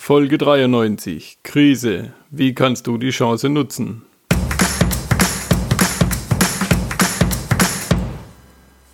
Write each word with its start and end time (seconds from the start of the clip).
Folge 0.00 0.38
93. 0.38 1.38
Krise. 1.42 2.12
Wie 2.30 2.54
kannst 2.54 2.86
du 2.86 2.96
die 2.96 3.10
Chance 3.10 3.50
nutzen? 3.50 4.06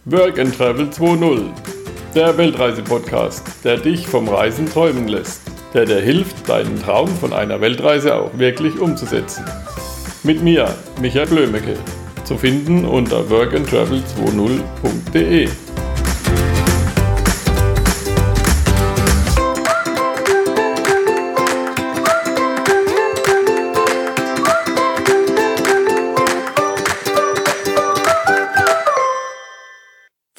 Work 0.07 0.41
and 0.41 0.57
Travel 0.57 0.87
2.0. 0.87 1.51
Der 2.17 2.37
Weltreise-Podcast, 2.37 3.47
der 3.63 3.77
dich 3.77 4.09
vom 4.09 4.29
Reisen 4.29 4.67
träumen 4.67 5.07
lässt. 5.07 5.43
Der 5.73 5.85
dir 5.85 6.01
hilft, 6.01 6.49
deinen 6.49 6.81
Traum 6.81 7.07
von 7.09 7.33
einer 7.33 7.61
Weltreise 7.61 8.17
auch 8.17 8.37
wirklich 8.37 8.81
umzusetzen. 8.81 9.45
Mit 10.25 10.43
mir, 10.43 10.75
Michael 11.01 11.29
Blömecke. 11.29 11.77
Zu 12.25 12.37
finden 12.39 12.85
unter 12.87 13.21
workandtravel20.de. 13.21 15.49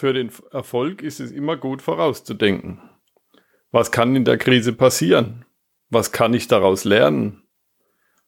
Für 0.05 0.13
den 0.13 0.29
Erfolg 0.51 1.01
ist 1.01 1.19
es 1.19 1.31
immer 1.31 1.57
gut 1.57 1.81
vorauszudenken. 1.81 2.79
Was 3.71 3.91
kann 3.91 4.15
in 4.15 4.23
der 4.23 4.37
Krise 4.37 4.71
passieren? 4.71 5.45
Was 5.89 6.11
kann 6.11 6.35
ich 6.35 6.47
daraus 6.47 6.83
lernen? 6.83 7.41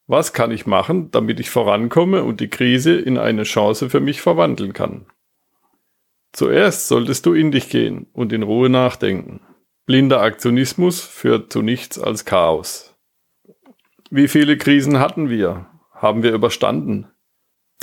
Was 0.08 0.34
kann 0.34 0.50
ich 0.50 0.66
machen, 0.66 1.12
damit 1.12 1.40
ich 1.40 1.52
vorankomme 1.52 2.23
und 2.23 2.40
die 2.40 2.48
Krise 2.48 2.95
in 2.95 3.20
eine 3.20 3.44
Chance 3.44 3.91
für 3.91 4.00
mich 4.00 4.22
verwandeln 4.22 4.73
kann? 4.73 5.05
Zuerst 6.34 6.88
solltest 6.88 7.27
du 7.27 7.36
in 7.36 7.52
dich 7.52 7.70
gehen 7.70 8.08
und 8.12 8.34
in 8.34 8.41
Ruhe 8.41 8.72
nachdenken. 8.72 9.41
Blinder 9.86 10.23
Aktionismus 10.23 11.02
führt 11.02 11.53
zu 11.53 11.62
nichts 11.62 12.00
als 12.00 12.25
Chaos. 12.25 12.95
Wie 14.09 14.28
viele 14.28 14.58
Krisen 14.58 14.98
hatten 14.98 15.30
wir? 15.30 15.67
Haben 15.94 16.23
wir 16.23 16.34
überstanden? 16.34 17.08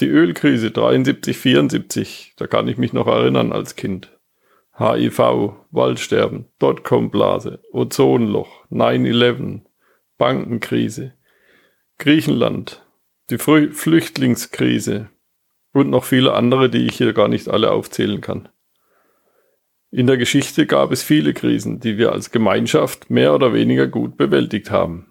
Die 0.01 0.09
Ölkrise 0.09 0.73
73, 0.73 1.37
74, 1.37 2.35
da 2.37 2.49
kann 2.49 2.67
ich 2.67 2.79
mich 2.79 2.93
noch 2.93 3.07
erinnern 3.07 3.53
als 3.53 3.77
Kind. 3.77 4.11
HIV, 4.77 5.55
Waldsterben, 5.71 6.47
Dotcom-Blase, 6.59 7.61
Ozonloch, 7.71 8.67
9-11, 8.73 9.61
Bankenkrise, 10.19 11.13
Griechenland, 11.99 12.85
die 13.31 13.39
Flüchtlingskrise 13.39 15.11
und 15.73 15.91
noch 15.91 16.05
viele 16.05 16.35
andere, 16.35 16.71
die 16.71 16.87
ich 16.87 16.97
hier 16.97 17.13
gar 17.13 17.29
nicht 17.29 17.49
alle 17.49 17.71
aufzählen 17.71 18.21
kann. 18.21 18.49
In 19.93 20.09
der 20.09 20.17
Geschichte 20.17 20.67
gab 20.67 20.91
es 20.91 21.05
viele 21.05 21.35
Krisen, 21.35 21.79
die 21.79 21.99
wir 21.99 22.11
als 22.11 22.33
Gemeinschaft 22.33 23.11
mehr 23.11 23.33
oder 23.33 23.53
weniger 23.53 23.87
gut 23.87 24.17
bewältigt 24.17 24.73
haben. 24.73 25.07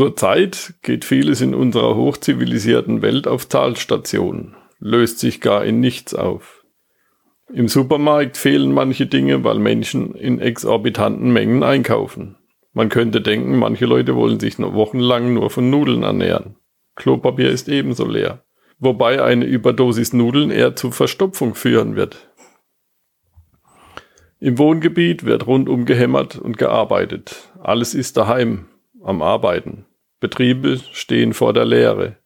Zurzeit 0.00 0.72
geht 0.80 1.04
vieles 1.04 1.42
in 1.42 1.54
unserer 1.54 1.94
hochzivilisierten 1.94 3.02
Welt 3.02 3.28
auf 3.28 3.44
Talstationen, 3.44 4.56
löst 4.78 5.18
sich 5.18 5.42
gar 5.42 5.62
in 5.62 5.78
nichts 5.80 6.14
auf. 6.14 6.64
Im 7.52 7.68
Supermarkt 7.68 8.38
fehlen 8.38 8.72
manche 8.72 9.04
Dinge, 9.04 9.44
weil 9.44 9.58
Menschen 9.58 10.14
in 10.14 10.40
exorbitanten 10.40 11.30
Mengen 11.34 11.62
einkaufen. 11.62 12.38
Man 12.72 12.88
könnte 12.88 13.20
denken, 13.20 13.58
manche 13.58 13.84
Leute 13.84 14.16
wollen 14.16 14.40
sich 14.40 14.58
noch 14.58 14.72
wochenlang 14.72 15.34
nur 15.34 15.50
von 15.50 15.68
Nudeln 15.68 16.02
ernähren. 16.02 16.56
Klopapier 16.96 17.50
ist 17.50 17.68
ebenso 17.68 18.06
leer. 18.06 18.42
Wobei 18.78 19.22
eine 19.22 19.44
Überdosis 19.44 20.14
Nudeln 20.14 20.50
eher 20.50 20.76
zu 20.76 20.92
Verstopfung 20.92 21.54
führen 21.54 21.94
wird. 21.94 22.30
Im 24.38 24.56
Wohngebiet 24.56 25.26
wird 25.26 25.46
rundum 25.46 25.84
gehämmert 25.84 26.38
und 26.38 26.56
gearbeitet. 26.56 27.50
Alles 27.62 27.92
ist 27.92 28.16
daheim, 28.16 28.64
am 29.02 29.20
Arbeiten. 29.20 29.84
Betriebe 30.20 30.78
stehen 30.92 31.32
vor 31.32 31.52
der 31.52 31.64
Leere. 31.64 32.16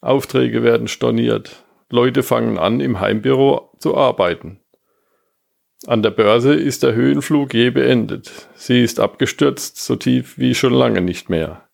Aufträge 0.00 0.62
werden 0.62 0.88
storniert. 0.88 1.64
Leute 1.90 2.22
fangen 2.22 2.58
an, 2.58 2.80
im 2.80 3.00
Heimbüro 3.00 3.70
zu 3.78 3.96
arbeiten. 3.96 4.60
An 5.86 6.02
der 6.02 6.10
Börse 6.10 6.54
ist 6.54 6.82
der 6.82 6.94
Höhenflug 6.94 7.52
je 7.52 7.70
beendet. 7.70 8.48
Sie 8.54 8.82
ist 8.82 8.98
abgestürzt, 8.98 9.76
so 9.76 9.96
tief 9.96 10.38
wie 10.38 10.54
schon 10.54 10.72
lange 10.72 11.02
nicht 11.02 11.28
mehr. 11.28 11.68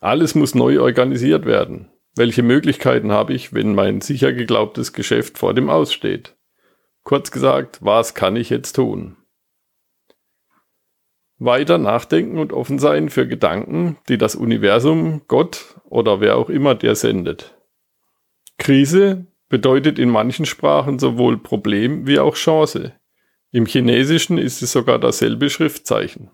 Alles 0.00 0.34
muss 0.34 0.54
neu 0.54 0.80
organisiert 0.80 1.44
werden. 1.44 1.90
Welche 2.14 2.42
Möglichkeiten 2.42 3.12
habe 3.12 3.34
ich, 3.34 3.52
wenn 3.52 3.74
mein 3.74 4.00
sicher 4.00 4.32
geglaubtes 4.32 4.94
Geschäft 4.94 5.36
vor 5.36 5.52
dem 5.52 5.68
Aussteht? 5.68 6.34
Kurz 7.04 7.30
gesagt, 7.30 7.78
was 7.82 8.14
kann 8.14 8.36
ich 8.36 8.48
jetzt 8.48 8.72
tun? 8.72 9.16
Weiter 11.38 11.78
nachdenken 11.78 12.38
und 12.38 12.52
offen 12.52 12.78
sein 12.78 13.10
für 13.10 13.28
Gedanken, 13.28 13.98
die 14.08 14.16
das 14.16 14.34
Universum, 14.36 15.22
Gott 15.28 15.76
oder 15.84 16.20
wer 16.20 16.36
auch 16.36 16.48
immer 16.48 16.74
dir 16.74 16.94
sendet. 16.94 17.54
Krise 18.58 19.26
bedeutet 19.48 19.98
in 19.98 20.10
manchen 20.10 20.46
Sprachen 20.46 20.98
sowohl 20.98 21.38
Problem 21.38 22.06
wie 22.06 22.18
auch 22.18 22.34
Chance. 22.34 22.94
Im 23.52 23.66
Chinesischen 23.66 24.38
ist 24.38 24.62
es 24.62 24.72
sogar 24.72 24.98
dasselbe 24.98 25.50
Schriftzeichen. 25.50 26.30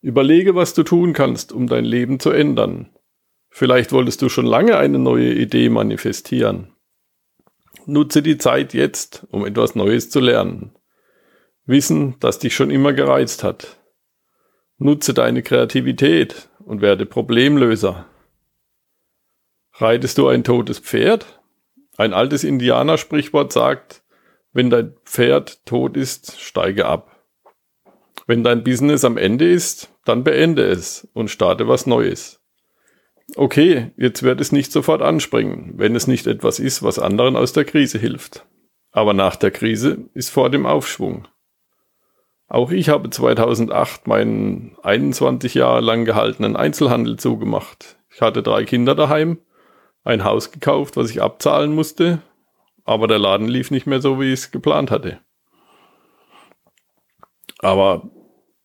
Überlege, 0.00 0.54
was 0.54 0.74
du 0.74 0.82
tun 0.82 1.12
kannst, 1.12 1.52
um 1.52 1.66
dein 1.66 1.84
Leben 1.84 2.20
zu 2.20 2.30
ändern. 2.30 2.90
Vielleicht 3.48 3.92
wolltest 3.92 4.20
du 4.20 4.28
schon 4.28 4.46
lange 4.46 4.76
eine 4.76 4.98
neue 4.98 5.32
Idee 5.32 5.68
manifestieren. 5.68 6.74
Nutze 7.86 8.22
die 8.22 8.36
Zeit 8.36 8.74
jetzt, 8.74 9.26
um 9.30 9.46
etwas 9.46 9.74
Neues 9.74 10.10
zu 10.10 10.20
lernen. 10.20 10.72
Wissen, 11.66 12.16
das 12.20 12.38
dich 12.38 12.54
schon 12.54 12.70
immer 12.70 12.92
gereizt 12.92 13.42
hat. 13.42 13.78
Nutze 14.78 15.14
deine 15.14 15.42
Kreativität 15.42 16.48
und 16.58 16.80
werde 16.82 17.06
Problemlöser. 17.06 18.06
Reitest 19.74 20.18
du 20.18 20.28
ein 20.28 20.44
totes 20.44 20.78
Pferd? 20.78 21.40
Ein 21.96 22.12
altes 22.12 22.44
Indianersprichwort 22.44 23.52
sagt, 23.52 24.02
wenn 24.52 24.70
dein 24.70 24.94
Pferd 25.04 25.64
tot 25.64 25.96
ist, 25.96 26.40
steige 26.40 26.86
ab. 26.86 27.24
Wenn 28.26 28.44
dein 28.44 28.62
Business 28.64 29.04
am 29.04 29.16
Ende 29.16 29.50
ist, 29.50 29.90
dann 30.04 30.24
beende 30.24 30.64
es 30.64 31.08
und 31.12 31.28
starte 31.28 31.66
was 31.68 31.86
Neues. 31.86 32.40
Okay, 33.36 33.90
jetzt 33.96 34.22
wird 34.22 34.40
es 34.40 34.52
nicht 34.52 34.70
sofort 34.70 35.02
anspringen, 35.02 35.72
wenn 35.76 35.96
es 35.96 36.06
nicht 36.06 36.26
etwas 36.26 36.58
ist, 36.58 36.82
was 36.82 36.98
anderen 36.98 37.36
aus 37.36 37.52
der 37.52 37.64
Krise 37.64 37.98
hilft. 37.98 38.46
Aber 38.92 39.12
nach 39.12 39.36
der 39.36 39.50
Krise 39.50 40.08
ist 40.14 40.30
vor 40.30 40.50
dem 40.50 40.66
Aufschwung. 40.66 41.26
Auch 42.54 42.70
ich 42.70 42.88
habe 42.88 43.10
2008 43.10 44.06
meinen 44.06 44.76
21 44.84 45.54
Jahre 45.54 45.80
lang 45.80 46.04
gehaltenen 46.04 46.54
Einzelhandel 46.54 47.16
zugemacht. 47.16 47.96
Ich 48.12 48.20
hatte 48.20 48.44
drei 48.44 48.62
Kinder 48.62 48.94
daheim, 48.94 49.38
ein 50.04 50.22
Haus 50.22 50.52
gekauft, 50.52 50.96
was 50.96 51.10
ich 51.10 51.20
abzahlen 51.20 51.74
musste, 51.74 52.22
aber 52.84 53.08
der 53.08 53.18
Laden 53.18 53.48
lief 53.48 53.72
nicht 53.72 53.88
mehr 53.88 54.00
so, 54.00 54.20
wie 54.20 54.32
ich 54.32 54.34
es 54.34 54.50
geplant 54.52 54.92
hatte. 54.92 55.18
Aber 57.58 58.08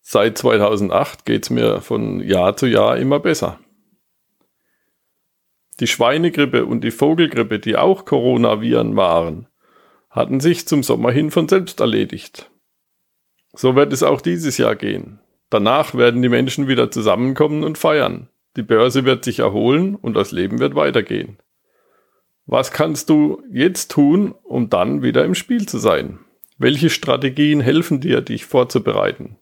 seit 0.00 0.38
2008 0.38 1.24
geht 1.24 1.42
es 1.46 1.50
mir 1.50 1.80
von 1.80 2.20
Jahr 2.20 2.56
zu 2.56 2.66
Jahr 2.66 2.96
immer 2.96 3.18
besser. 3.18 3.58
Die 5.80 5.88
Schweinegrippe 5.88 6.64
und 6.64 6.84
die 6.84 6.92
Vogelgrippe, 6.92 7.58
die 7.58 7.76
auch 7.76 8.04
Coronaviren 8.04 8.94
waren, 8.94 9.48
hatten 10.10 10.38
sich 10.38 10.68
zum 10.68 10.84
Sommer 10.84 11.10
hin 11.10 11.32
von 11.32 11.48
selbst 11.48 11.80
erledigt. 11.80 12.52
So 13.52 13.76
wird 13.76 13.92
es 13.92 14.02
auch 14.02 14.20
dieses 14.20 14.58
Jahr 14.58 14.76
gehen. 14.76 15.20
Danach 15.50 15.94
werden 15.94 16.22
die 16.22 16.28
Menschen 16.28 16.68
wieder 16.68 16.90
zusammenkommen 16.90 17.64
und 17.64 17.78
feiern. 17.78 18.28
Die 18.56 18.62
Börse 18.62 19.04
wird 19.04 19.24
sich 19.24 19.40
erholen 19.40 19.94
und 19.96 20.14
das 20.14 20.32
Leben 20.32 20.58
wird 20.60 20.74
weitergehen. 20.74 21.38
Was 22.46 22.72
kannst 22.72 23.10
du 23.10 23.42
jetzt 23.50 23.90
tun, 23.90 24.34
um 24.42 24.70
dann 24.70 25.02
wieder 25.02 25.24
im 25.24 25.34
Spiel 25.34 25.66
zu 25.66 25.78
sein? 25.78 26.18
Welche 26.58 26.90
Strategien 26.90 27.60
helfen 27.60 28.00
dir, 28.00 28.20
dich 28.20 28.44
vorzubereiten? 28.44 29.36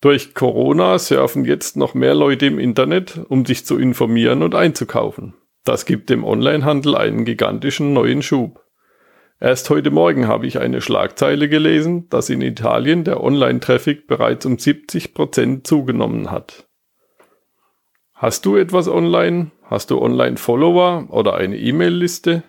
Durch 0.00 0.34
Corona 0.34 0.98
surfen 0.98 1.44
jetzt 1.44 1.76
noch 1.76 1.94
mehr 1.94 2.14
Leute 2.14 2.46
im 2.46 2.58
Internet, 2.58 3.20
um 3.28 3.44
sich 3.44 3.66
zu 3.66 3.78
informieren 3.78 4.42
und 4.42 4.54
einzukaufen. 4.54 5.34
Das 5.64 5.84
gibt 5.84 6.08
dem 6.08 6.24
Onlinehandel 6.24 6.96
einen 6.96 7.24
gigantischen 7.24 7.92
neuen 7.92 8.22
Schub. 8.22 8.64
Erst 9.42 9.70
heute 9.70 9.90
Morgen 9.90 10.28
habe 10.28 10.46
ich 10.46 10.58
eine 10.58 10.82
Schlagzeile 10.82 11.48
gelesen, 11.48 12.10
dass 12.10 12.28
in 12.28 12.42
Italien 12.42 13.04
der 13.04 13.24
Online-Traffic 13.24 14.06
bereits 14.06 14.44
um 14.44 14.58
70 14.58 15.14
Prozent 15.14 15.66
zugenommen 15.66 16.30
hat. 16.30 16.68
Hast 18.12 18.44
du 18.44 18.56
etwas 18.56 18.86
online? 18.86 19.50
Hast 19.62 19.90
du 19.90 19.98
Online-Follower 19.98 21.06
oder 21.08 21.36
eine 21.36 21.56
E-Mail-Liste? 21.56 22.42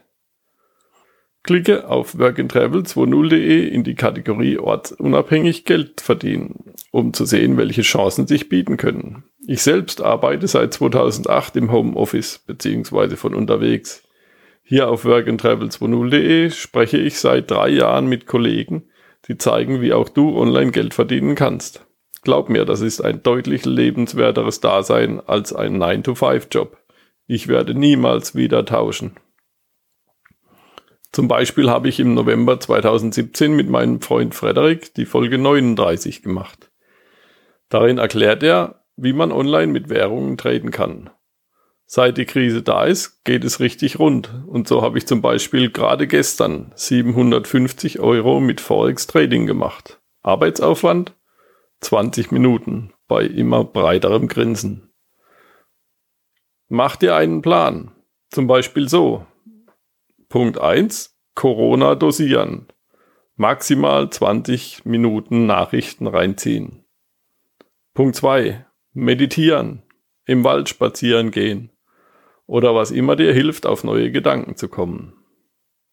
Klicke 1.44 1.88
auf 1.88 2.16
workandtravel20.de 2.16 3.70
in 3.70 3.86
die 3.86 3.96
Kategorie 3.96 4.58
ortsunabhängig 4.58 5.64
Geld 5.64 6.02
verdienen, 6.02 6.74
um 6.92 7.14
zu 7.14 7.24
sehen, 7.24 7.56
welche 7.56 7.84
Chancen 7.84 8.28
sich 8.28 8.50
bieten 8.50 8.76
können. 8.76 9.24
Ich 9.48 9.62
selbst 9.62 10.02
arbeite 10.02 10.46
seit 10.50 10.74
2008 10.74 11.56
im 11.56 11.72
Homeoffice 11.72 12.40
bzw. 12.46 13.16
von 13.16 13.34
unterwegs. 13.34 14.04
Hier 14.72 14.88
auf 14.88 15.04
workandtravel20.de 15.04 16.50
spreche 16.50 16.98
ich 16.98 17.20
seit 17.20 17.52
drei 17.52 17.68
Jahren 17.68 18.08
mit 18.08 18.26
Kollegen, 18.26 18.88
die 19.28 19.38
zeigen, 19.38 19.82
wie 19.82 19.92
auch 19.92 20.08
du 20.08 20.34
online 20.40 20.72
Geld 20.72 20.94
verdienen 20.94 21.36
kannst. 21.36 21.86
Glaub 22.22 22.48
mir, 22.48 22.64
das 22.64 22.80
ist 22.80 23.02
ein 23.02 23.22
deutlich 23.22 23.66
lebenswerteres 23.66 24.62
Dasein 24.62 25.20
als 25.20 25.52
ein 25.52 25.76
9-to-5-Job. 25.76 26.78
Ich 27.28 27.50
werde 27.50 27.74
niemals 27.76 28.34
wieder 28.34 28.64
tauschen. 28.64 29.18
Zum 31.12 31.28
Beispiel 31.28 31.70
habe 31.70 31.90
ich 31.90 32.00
im 32.00 32.14
November 32.14 32.58
2017 32.58 33.54
mit 33.54 33.70
meinem 33.70 34.00
Freund 34.00 34.34
Frederik 34.34 34.94
die 34.94 35.06
Folge 35.06 35.38
39 35.38 36.24
gemacht. 36.24 36.72
Darin 37.68 37.98
erklärt 37.98 38.42
er, 38.42 38.86
wie 38.96 39.12
man 39.12 39.34
online 39.34 39.74
mit 39.74 39.90
Währungen 39.90 40.38
traden 40.38 40.72
kann. 40.72 41.10
Seit 41.94 42.18
die 42.18 42.24
Krise 42.26 42.64
da 42.64 42.86
ist, 42.86 43.22
geht 43.26 43.44
es 43.44 43.60
richtig 43.60 44.00
rund. 44.00 44.34
Und 44.48 44.66
so 44.66 44.82
habe 44.82 44.98
ich 44.98 45.06
zum 45.08 45.22
Beispiel 45.22 45.70
gerade 45.70 46.08
gestern 46.08 46.72
750 46.74 48.00
Euro 48.00 48.40
mit 48.40 48.62
Forex 48.62 49.08
Trading 49.08 49.46
gemacht. 49.46 50.00
Arbeitsaufwand 50.22 51.14
20 51.82 52.32
Minuten 52.32 52.94
bei 53.10 53.26
immer 53.26 53.66
breiterem 53.66 54.30
Grinsen. 54.30 54.94
Mach 56.70 56.96
dir 56.96 57.18
einen 57.18 57.42
Plan. 57.42 57.92
Zum 58.30 58.48
Beispiel 58.48 58.88
so. 58.88 59.28
Punkt 60.30 60.62
1. 60.62 61.20
Corona 61.36 61.96
dosieren. 61.96 62.68
Maximal 63.36 64.10
20 64.10 64.86
Minuten 64.86 65.46
Nachrichten 65.46 66.08
reinziehen. 66.08 66.86
Punkt 67.94 68.16
2. 68.16 68.66
Meditieren. 68.94 69.84
Im 70.24 70.46
Wald 70.46 70.70
spazieren 70.70 71.32
gehen. 71.32 71.70
Oder 72.52 72.76
was 72.76 72.92
immer 72.92 73.16
dir 73.16 73.32
hilft, 73.32 73.66
auf 73.66 73.86
neue 73.86 74.12
Gedanken 74.12 74.58
zu 74.58 74.68
kommen. 74.68 75.14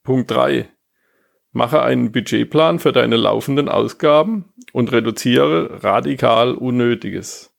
Punkt 0.03 0.29
3. 0.33 0.69
Mache 1.53 1.83
einen 1.83 2.11
Budgetplan 2.11 2.81
für 2.81 2.91
deine 2.91 3.17
laufenden 3.17 3.69
Ausgaben 3.69 4.53
und 4.73 4.91
reduziere 4.91 5.85
radikal 5.85 6.55
Unnötiges. 6.55 7.55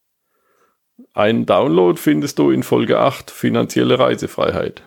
Einen 1.13 1.45
Download 1.45 1.97
findest 1.97 2.39
du 2.39 2.51
in 2.51 2.61
Folge 2.61 2.99
8 2.99 3.31
Finanzielle 3.31 3.99
Reisefreiheit. 3.99 4.83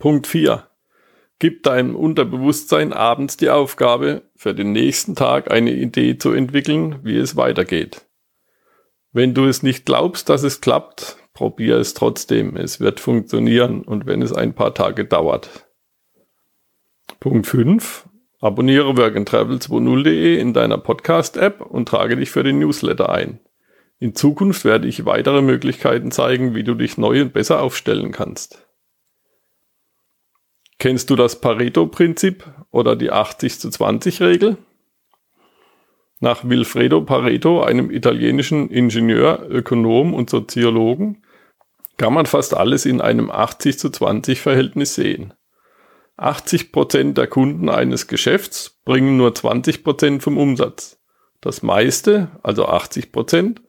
Punkt 0.00 0.26
4. 0.26 0.66
Gib 1.38 1.62
deinem 1.62 1.94
Unterbewusstsein 1.94 2.92
abends 2.92 3.36
die 3.36 3.50
Aufgabe, 3.50 4.22
für 4.34 4.52
den 4.52 4.72
nächsten 4.72 5.14
Tag 5.14 5.52
eine 5.52 5.70
Idee 5.70 6.18
zu 6.18 6.32
entwickeln, 6.32 6.98
wie 7.04 7.18
es 7.18 7.36
weitergeht. 7.36 8.04
Wenn 9.12 9.32
du 9.32 9.44
es 9.44 9.62
nicht 9.62 9.86
glaubst, 9.86 10.28
dass 10.28 10.42
es 10.42 10.60
klappt, 10.60 11.21
probier 11.34 11.76
es 11.78 11.94
trotzdem. 11.94 12.56
Es 12.56 12.80
wird 12.80 13.00
funktionieren 13.00 13.82
und 13.82 14.06
wenn 14.06 14.22
es 14.22 14.32
ein 14.32 14.54
paar 14.54 14.74
Tage 14.74 15.04
dauert. 15.04 15.66
Punkt 17.20 17.46
5. 17.46 18.08
Abonniere 18.40 18.90
workandtravel20.de 18.90 20.38
in 20.38 20.52
deiner 20.52 20.78
Podcast-App 20.78 21.60
und 21.60 21.88
trage 21.88 22.16
dich 22.16 22.30
für 22.30 22.42
den 22.42 22.58
Newsletter 22.58 23.08
ein. 23.10 23.38
In 24.00 24.16
Zukunft 24.16 24.64
werde 24.64 24.88
ich 24.88 25.04
weitere 25.04 25.42
Möglichkeiten 25.42 26.10
zeigen, 26.10 26.56
wie 26.56 26.64
du 26.64 26.74
dich 26.74 26.98
neu 26.98 27.22
und 27.22 27.32
besser 27.32 27.62
aufstellen 27.62 28.10
kannst. 28.10 28.66
Kennst 30.80 31.10
du 31.10 31.14
das 31.14 31.40
Pareto-Prinzip 31.40 32.44
oder 32.72 32.96
die 32.96 33.12
80 33.12 33.60
zu 33.60 33.70
20 33.70 34.20
Regel? 34.20 34.56
Nach 36.22 36.48
Wilfredo 36.48 37.00
Pareto, 37.00 37.64
einem 37.64 37.90
italienischen 37.90 38.70
Ingenieur, 38.70 39.44
Ökonom 39.50 40.14
und 40.14 40.30
Soziologen, 40.30 41.24
kann 41.96 42.14
man 42.14 42.26
fast 42.26 42.54
alles 42.54 42.86
in 42.86 43.00
einem 43.00 43.28
80 43.28 43.76
zu 43.76 43.90
20 43.90 44.40
Verhältnis 44.40 44.94
sehen. 44.94 45.34
80 46.18 46.70
Prozent 46.70 47.18
der 47.18 47.26
Kunden 47.26 47.68
eines 47.68 48.06
Geschäfts 48.06 48.80
bringen 48.84 49.16
nur 49.16 49.34
20 49.34 49.82
Prozent 49.82 50.22
vom 50.22 50.38
Umsatz. 50.38 51.00
Das 51.40 51.64
meiste, 51.64 52.28
also 52.44 52.68
80%, 52.68 53.10
Prozent, 53.10 53.62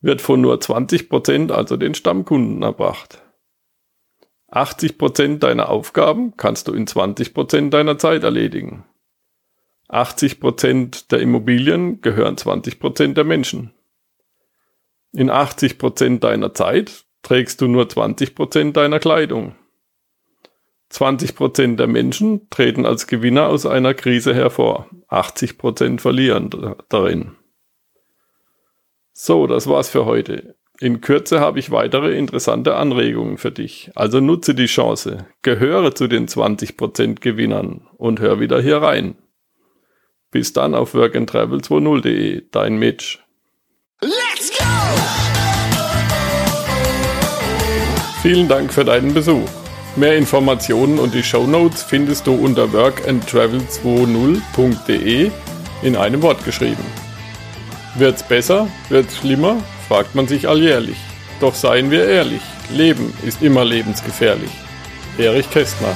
wird 0.00 0.20
von 0.20 0.40
nur 0.40 0.56
20%, 0.56 1.08
Prozent, 1.08 1.52
also 1.52 1.76
den 1.76 1.94
Stammkunden, 1.94 2.64
erbracht. 2.64 3.22
80 4.48 4.98
Prozent 4.98 5.44
deiner 5.44 5.68
Aufgaben 5.68 6.36
kannst 6.36 6.66
du 6.66 6.72
in 6.72 6.88
20 6.88 7.32
Prozent 7.32 7.72
deiner 7.72 7.96
Zeit 7.96 8.24
erledigen. 8.24 8.84
80 9.88 10.40
Prozent 10.40 11.12
der 11.12 11.20
Immobilien 11.20 12.00
gehören 12.00 12.36
20 12.36 12.80
Prozent 12.80 13.16
der 13.16 13.24
Menschen. 13.24 13.72
In 15.12 15.30
80 15.30 15.78
Prozent 15.78 16.24
deiner 16.24 16.54
Zeit 16.54 17.04
trägst 17.22 17.60
du 17.60 17.68
nur 17.68 17.88
20 17.88 18.34
Prozent 18.34 18.76
deiner 18.76 18.98
Kleidung. 18.98 19.54
20 20.88 21.34
Prozent 21.34 21.80
der 21.80 21.86
Menschen 21.86 22.48
treten 22.50 22.86
als 22.86 23.06
Gewinner 23.06 23.48
aus 23.48 23.66
einer 23.66 23.94
Krise 23.94 24.34
hervor. 24.34 24.88
80 25.08 25.58
Prozent 25.58 26.00
verlieren 26.00 26.50
darin. 26.88 27.32
So, 29.12 29.46
das 29.46 29.66
war's 29.66 29.88
für 29.88 30.04
heute. 30.04 30.56
In 30.78 31.00
Kürze 31.00 31.40
habe 31.40 31.58
ich 31.58 31.70
weitere 31.70 32.16
interessante 32.16 32.76
Anregungen 32.76 33.38
für 33.38 33.50
dich. 33.50 33.90
Also 33.94 34.20
nutze 34.20 34.54
die 34.54 34.66
Chance, 34.66 35.26
gehöre 35.42 35.94
zu 35.94 36.06
den 36.06 36.28
20% 36.28 37.20
Gewinnern 37.20 37.88
und 37.96 38.20
hör 38.20 38.40
wieder 38.40 38.60
hier 38.60 38.82
rein. 38.82 39.16
Bis 40.30 40.52
dann 40.52 40.74
auf 40.74 40.94
workandtravel20.de, 40.94 42.44
dein 42.50 42.78
Mitch. 42.78 43.18
Let's 44.00 44.50
go! 44.58 44.64
Vielen 48.22 48.48
Dank 48.48 48.72
für 48.72 48.84
deinen 48.84 49.14
Besuch. 49.14 49.48
Mehr 49.96 50.16
Informationen 50.16 50.98
und 50.98 51.14
die 51.14 51.22
Show 51.22 51.46
Notes 51.46 51.82
findest 51.82 52.26
du 52.26 52.34
unter 52.34 52.64
workandtravel20.de 52.64 55.30
in 55.82 55.96
einem 55.96 56.22
Wort 56.22 56.44
geschrieben. 56.44 56.84
Wird's 57.94 58.22
besser? 58.22 58.68
Wird's 58.90 59.16
schlimmer? 59.16 59.56
fragt 59.88 60.14
man 60.14 60.26
sich 60.26 60.46
alljährlich. 60.48 60.98
Doch 61.40 61.54
seien 61.54 61.90
wir 61.90 62.06
ehrlich, 62.06 62.42
Leben 62.70 63.14
ist 63.24 63.42
immer 63.42 63.64
lebensgefährlich. 63.64 64.50
Erich 65.18 65.50
Kästner 65.50 65.94